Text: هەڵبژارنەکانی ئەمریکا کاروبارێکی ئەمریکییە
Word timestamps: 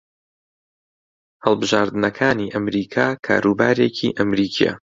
هەڵبژارنەکانی 1.43 2.51
ئەمریکا 2.55 3.07
کاروبارێکی 3.25 4.15
ئەمریکییە 4.17 4.73